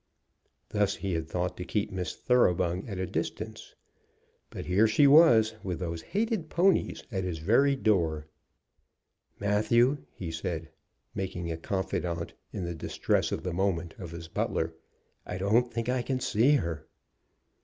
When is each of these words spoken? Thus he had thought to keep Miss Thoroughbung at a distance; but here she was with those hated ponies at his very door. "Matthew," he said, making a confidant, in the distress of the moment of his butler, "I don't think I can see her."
Thus 0.69 0.95
he 0.95 1.13
had 1.13 1.27
thought 1.29 1.55
to 1.57 1.63
keep 1.63 1.91
Miss 1.91 2.15
Thoroughbung 2.15 2.89
at 2.89 2.97
a 2.97 3.05
distance; 3.05 3.75
but 4.49 4.65
here 4.65 4.87
she 4.87 5.05
was 5.05 5.53
with 5.61 5.77
those 5.77 6.01
hated 6.01 6.49
ponies 6.49 7.03
at 7.11 7.23
his 7.23 7.37
very 7.37 7.75
door. 7.75 8.25
"Matthew," 9.39 9.99
he 10.15 10.31
said, 10.31 10.69
making 11.13 11.51
a 11.51 11.55
confidant, 11.57 12.33
in 12.51 12.65
the 12.65 12.73
distress 12.73 13.31
of 13.31 13.43
the 13.43 13.53
moment 13.53 13.93
of 13.99 14.09
his 14.09 14.27
butler, 14.27 14.73
"I 15.23 15.37
don't 15.37 15.71
think 15.71 15.87
I 15.87 16.01
can 16.01 16.19
see 16.19 16.53
her." 16.53 16.87